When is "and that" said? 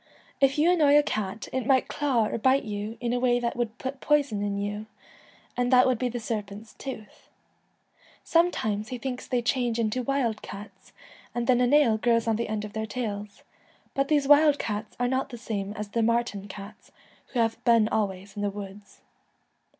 5.55-5.85